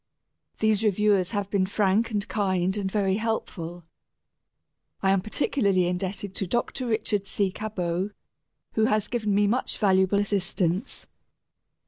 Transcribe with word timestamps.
These 0.57 0.83
reviewers 0.83 1.29
have 1.29 1.47
been 1.51 1.67
frank 1.67 2.09
and 2.09 2.27
kind 2.27 2.75
and 2.75 2.91
very 2.91 3.17
helpful. 3.17 3.83
I 5.03 5.11
am 5.11 5.21
particularly 5.21 5.85
indebted 5.85 6.33
to 6.37 6.47
Dr. 6.47 6.87
Richard 6.87 7.27
C. 7.27 7.51
Cabot, 7.51 8.09
who 8.73 8.85
has 8.85 9.07
given 9.07 9.35
me 9.35 9.45
much 9.45 9.77
valuable 9.77 10.17
assistance. 10.17 11.05